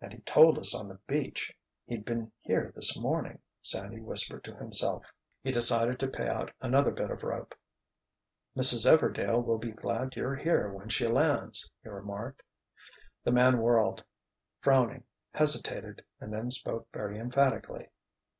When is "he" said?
0.12-0.20, 5.42-5.50, 11.82-11.88